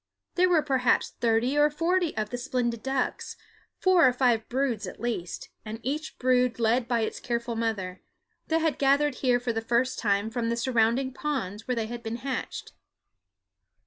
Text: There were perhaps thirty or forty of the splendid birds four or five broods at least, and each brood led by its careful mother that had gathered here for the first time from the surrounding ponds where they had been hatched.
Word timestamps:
There 0.33 0.49
were 0.49 0.63
perhaps 0.63 1.11
thirty 1.21 1.55
or 1.55 1.69
forty 1.69 2.17
of 2.17 2.31
the 2.31 2.37
splendid 2.39 2.81
birds 2.81 3.35
four 3.77 4.07
or 4.07 4.11
five 4.13 4.49
broods 4.49 4.87
at 4.87 4.99
least, 4.99 5.49
and 5.63 5.79
each 5.83 6.17
brood 6.17 6.57
led 6.57 6.87
by 6.87 7.01
its 7.01 7.19
careful 7.19 7.55
mother 7.55 8.01
that 8.47 8.61
had 8.61 8.79
gathered 8.79 9.13
here 9.21 9.39
for 9.39 9.53
the 9.53 9.61
first 9.61 9.99
time 9.99 10.31
from 10.31 10.49
the 10.49 10.57
surrounding 10.57 11.13
ponds 11.13 11.67
where 11.67 11.75
they 11.75 11.85
had 11.85 12.01
been 12.01 12.15
hatched. 12.15 12.73